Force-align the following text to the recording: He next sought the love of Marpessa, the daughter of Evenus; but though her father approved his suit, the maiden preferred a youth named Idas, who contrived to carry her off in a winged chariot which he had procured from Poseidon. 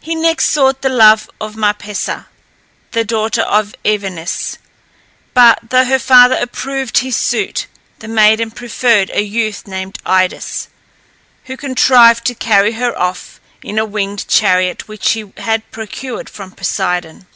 He 0.00 0.14
next 0.14 0.46
sought 0.46 0.80
the 0.80 0.88
love 0.88 1.28
of 1.38 1.54
Marpessa, 1.54 2.28
the 2.92 3.04
daughter 3.04 3.42
of 3.42 3.74
Evenus; 3.84 4.56
but 5.34 5.58
though 5.68 5.84
her 5.84 5.98
father 5.98 6.36
approved 6.40 6.96
his 7.00 7.14
suit, 7.14 7.66
the 7.98 8.08
maiden 8.08 8.52
preferred 8.52 9.10
a 9.10 9.20
youth 9.20 9.66
named 9.66 9.98
Idas, 10.06 10.68
who 11.44 11.58
contrived 11.58 12.24
to 12.28 12.34
carry 12.34 12.72
her 12.72 12.98
off 12.98 13.38
in 13.60 13.78
a 13.78 13.84
winged 13.84 14.26
chariot 14.28 14.88
which 14.88 15.12
he 15.12 15.30
had 15.36 15.70
procured 15.70 16.30
from 16.30 16.52
Poseidon. 16.52 17.26